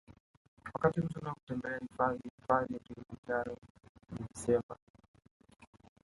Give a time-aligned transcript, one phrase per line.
[0.73, 3.57] Wakati mzuri wa kutembelea hifadhi hifadhi ya kilimanjaro
[4.11, 4.77] ni desemba